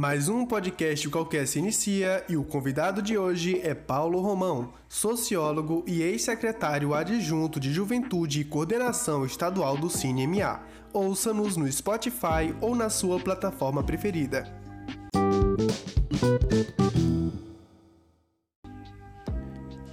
[0.00, 5.84] Mais um podcast qualquer se inicia e o convidado de hoje é Paulo Romão, sociólogo
[5.86, 10.62] e ex-secretário adjunto de Juventude e Coordenação Estadual do CineMA.
[10.90, 14.50] Ouça-nos no Spotify ou na sua plataforma preferida.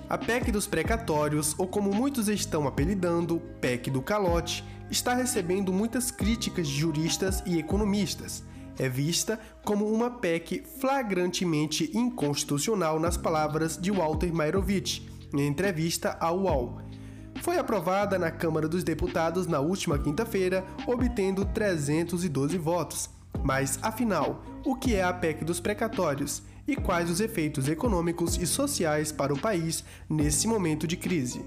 [0.07, 6.11] A PEC dos precatórios, ou como muitos estão apelidando, PEC do calote, está recebendo muitas
[6.11, 8.41] críticas de juristas e economistas
[8.77, 16.39] é vista como uma PEC flagrantemente inconstitucional, nas palavras de Walter Mairovich, em entrevista ao
[16.39, 16.81] UOL.
[17.41, 23.09] Foi aprovada na Câmara dos Deputados na última quinta-feira, obtendo 312 votos.
[23.43, 28.45] Mas, afinal, o que é a PEC dos precatórios e quais os efeitos econômicos e
[28.45, 31.45] sociais para o país nesse momento de crise?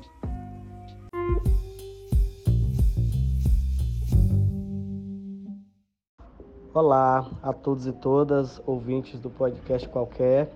[6.83, 10.51] Olá a todos e todas, ouvintes do podcast Qualquer.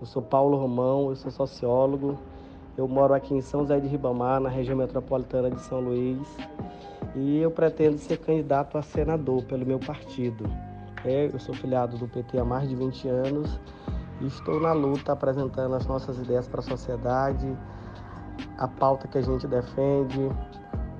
[0.00, 2.16] Eu sou Paulo Romão, eu sou sociólogo.
[2.78, 6.24] Eu moro aqui em São José de Ribamar, na região metropolitana de São Luís.
[7.16, 10.48] E eu pretendo ser candidato a senador pelo meu partido.
[11.04, 13.58] É, eu sou filiado do PT há mais de 20 anos
[14.20, 17.52] e estou na luta apresentando as nossas ideias para a sociedade,
[18.56, 20.30] a pauta que a gente defende,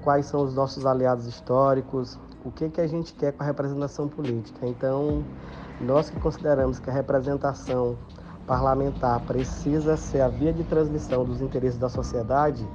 [0.02, 4.06] quais são os nossos aliados históricos, o que, que a gente quer com a representação
[4.06, 4.64] política.
[4.66, 5.24] Então,
[5.80, 7.98] nós que consideramos que a representação
[8.46, 12.66] parlamentar precisa ser a via de transmissão dos interesses da sociedade,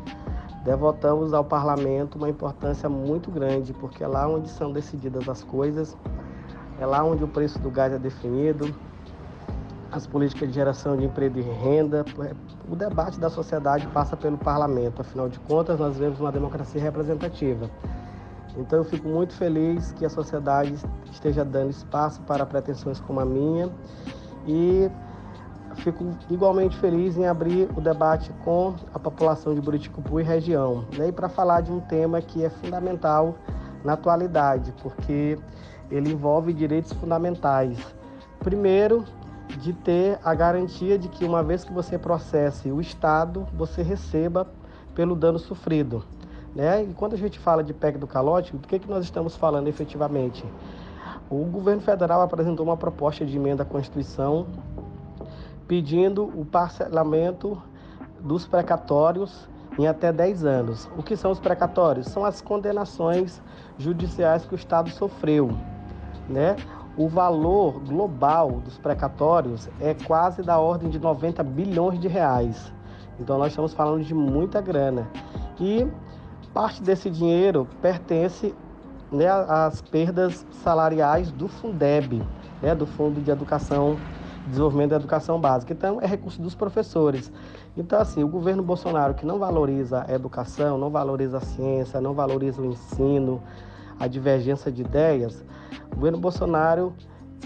[0.66, 5.96] devotamos ao parlamento uma importância muito grande, porque é lá onde são decididas as coisas,
[6.78, 8.76] é lá onde o preço do gás é definido,
[9.90, 12.04] as políticas de geração de emprego e renda,
[12.70, 15.02] o debate da sociedade passa pelo parlamento.
[15.02, 17.70] Afinal de contas, nós vivemos uma democracia representativa.
[18.58, 20.76] Então eu fico muito feliz que a sociedade
[21.12, 23.72] esteja dando espaço para pretensões como a minha
[24.48, 24.90] e
[25.76, 31.08] fico igualmente feliz em abrir o debate com a população de Buriticupu e região, né?
[31.08, 33.36] e para falar de um tema que é fundamental
[33.84, 35.38] na atualidade, porque
[35.90, 37.78] ele envolve direitos fundamentais.
[38.40, 39.06] Primeiro,
[39.60, 44.48] de ter a garantia de que uma vez que você processe o Estado, você receba
[44.96, 46.04] pelo dano sofrido.
[46.56, 46.84] Né?
[46.84, 49.68] E quando a gente fala de PEC do calote, do que, que nós estamos falando
[49.68, 50.44] efetivamente?
[51.30, 54.48] O governo federal apresentou uma proposta de emenda à Constituição
[55.68, 57.62] pedindo o parcelamento
[58.20, 59.48] dos precatórios
[59.80, 60.90] em até 10 anos.
[60.98, 62.08] O que são os precatórios?
[62.08, 63.42] São as condenações
[63.78, 65.52] judiciais que o Estado sofreu.
[66.28, 66.58] Né?
[66.98, 72.74] O valor global dos precatórios é quase da ordem de 90 bilhões de reais.
[73.18, 75.08] Então nós estamos falando de muita grana.
[75.58, 75.88] E
[76.54, 78.54] Parte desse dinheiro pertence
[79.12, 82.22] né, às perdas salariais do Fundeb,
[82.62, 83.98] né, do Fundo de Educação,
[84.48, 85.72] Desenvolvimento da Educação Básica.
[85.72, 87.32] Então, é recurso dos professores.
[87.78, 92.14] Então, assim, o governo Bolsonaro que não valoriza a educação, não valoriza a ciência, não
[92.14, 93.42] valoriza o ensino,
[93.98, 95.46] a divergência de ideias,
[95.92, 96.94] o governo Bolsonaro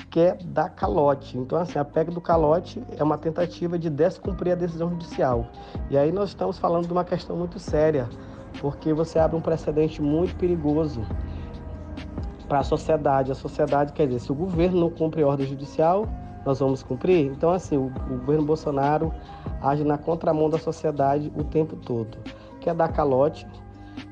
[0.09, 1.37] quer dar calote.
[1.37, 5.47] Então, assim, a PEC do calote é uma tentativa de descumprir a decisão judicial.
[5.89, 8.09] E aí nós estamos falando de uma questão muito séria
[8.59, 11.01] porque você abre um precedente muito perigoso
[12.47, 13.31] para a sociedade.
[13.31, 16.07] A sociedade quer dizer, se o governo não cumpre ordem judicial,
[16.45, 17.25] nós vamos cumprir.
[17.25, 19.11] Então, assim, o, o governo Bolsonaro
[19.61, 22.17] age na contramão da sociedade o tempo todo.
[22.61, 23.47] Quer dar calote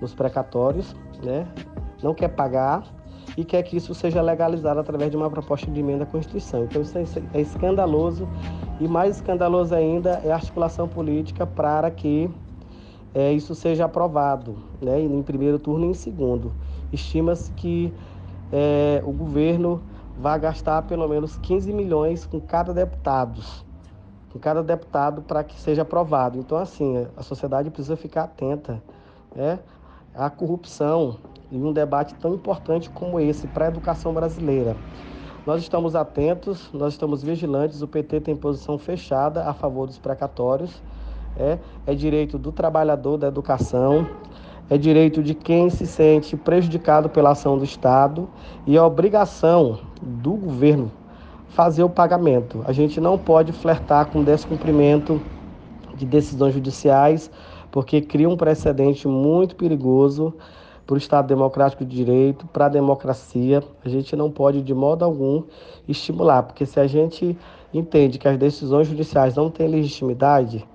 [0.02, 1.48] nos precatórios, né?
[2.02, 2.84] não quer pagar
[3.38, 6.66] e quer que isso seja legalizado através de uma proposta de emenda à Constituição.
[6.66, 7.04] Então, isso é,
[7.34, 8.28] é escandaloso
[8.80, 12.30] e mais escandaloso ainda é a articulação política para que
[13.14, 16.52] é, isso seja aprovado, né, em primeiro turno e em segundo.
[16.92, 17.94] Estima-se que
[18.52, 19.82] é, o governo
[20.18, 23.42] vai gastar pelo menos 15 milhões com cada deputado,
[24.32, 26.40] com cada deputado para que seja aprovado.
[26.40, 28.82] Então, assim, a sociedade precisa ficar atenta
[29.36, 29.60] né,
[30.16, 31.18] à corrupção
[31.52, 34.76] em um debate tão importante como esse para a educação brasileira.
[35.46, 40.82] Nós estamos atentos, nós estamos vigilantes, o PT tem posição fechada a favor dos precatórios
[41.38, 44.08] é, é direito do trabalhador da educação,
[44.70, 48.30] é direito de quem se sente prejudicado pela ação do Estado
[48.66, 50.92] e é obrigação do governo
[51.50, 52.64] fazer o pagamento.
[52.66, 55.22] A gente não pode flertar com descumprimento
[55.96, 57.30] de decisões judiciais,
[57.72, 60.34] porque cria um precedente muito perigoso
[60.86, 63.64] para o Estado Democrático de Direito, para a democracia.
[63.86, 65.44] A gente não pode, de modo algum,
[65.88, 67.38] estimular, porque se a gente
[67.74, 70.68] entende que as decisões judiciais não têm legitimidade,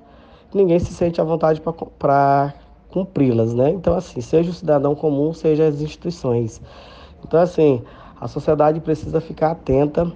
[0.54, 1.60] ninguém se sente à vontade
[1.98, 2.54] para
[2.90, 3.70] cumpri-las, né?
[3.70, 6.60] Então, assim, seja o cidadão comum, seja as instituições.
[7.24, 7.82] Então, assim,
[8.20, 10.10] a sociedade precisa ficar atenta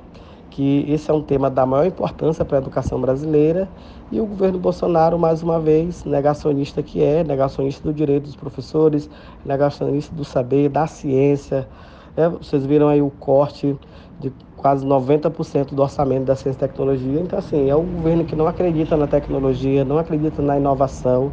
[0.50, 3.69] que esse é um tema da maior importância para a educação brasileira
[4.11, 9.08] e o governo Bolsonaro, mais uma vez, negacionista que é, negacionista do direito dos professores,
[9.44, 11.67] negacionista do saber, da ciência.
[12.14, 13.75] É, vocês viram aí o corte
[14.20, 14.31] de
[14.62, 17.20] quase 90% do orçamento da ciência e tecnologia.
[17.20, 21.32] Então, assim, é um governo que não acredita na tecnologia, não acredita na inovação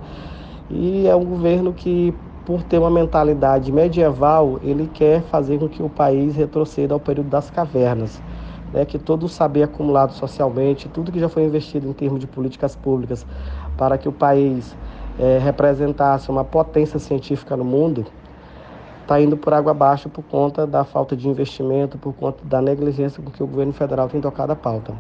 [0.70, 2.14] e é um governo que,
[2.46, 7.30] por ter uma mentalidade medieval, ele quer fazer com que o país retroceda ao período
[7.30, 8.20] das cavernas
[8.74, 12.28] né, que todo o saber acumulado socialmente, tudo que já foi investido em termos de
[12.28, 13.26] políticas públicas
[13.78, 14.76] para que o país
[15.20, 18.06] é, representasse uma potência científica no mundo,
[19.10, 23.24] está indo por água abaixo por conta da falta de investimento, por conta da negligência
[23.24, 24.94] com que o governo federal tem tocado a pauta.